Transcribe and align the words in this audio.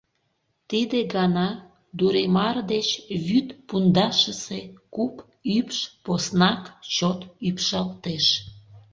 Тиде 0.69 0.99
гана 1.15 1.47
Дуремар 1.97 2.55
деч 2.71 2.87
вӱд 3.25 3.47
пундашысе 3.67 4.59
куп 4.95 5.15
ӱпш 5.57 5.79
поснак 6.05 6.61
чот 6.95 7.19
ӱпшалтеш. 7.47 8.25